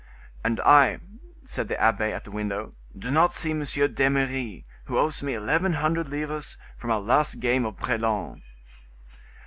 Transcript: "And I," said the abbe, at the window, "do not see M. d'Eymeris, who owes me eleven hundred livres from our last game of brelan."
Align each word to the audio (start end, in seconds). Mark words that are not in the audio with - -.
"And 0.43 0.59
I," 0.61 0.99
said 1.45 1.67
the 1.67 1.79
abbe, 1.79 2.05
at 2.11 2.23
the 2.23 2.31
window, 2.31 2.73
"do 2.97 3.11
not 3.11 3.33
see 3.33 3.51
M. 3.51 3.59
d'Eymeris, 3.59 4.63
who 4.85 4.97
owes 4.97 5.21
me 5.21 5.35
eleven 5.35 5.73
hundred 5.73 6.09
livres 6.09 6.57
from 6.75 6.89
our 6.89 6.99
last 6.99 7.39
game 7.39 7.65
of 7.67 7.77
brelan." 7.77 8.41